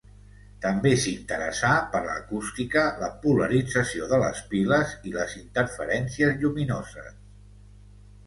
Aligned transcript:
També 0.61 0.91
s'interessà 1.01 1.73
per 1.95 1.99
l'acústica, 2.05 2.85
la 3.03 3.09
polarització 3.25 4.09
de 4.13 4.19
les 4.23 4.41
piles 4.53 4.95
i 5.09 5.13
les 5.17 5.35
interferències 5.41 6.41
lluminoses. 6.45 7.13